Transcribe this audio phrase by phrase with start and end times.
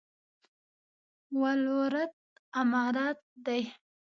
[1.41, 2.13] ولورت
[2.59, 3.15] عمارت
[3.45, 3.61] دی؟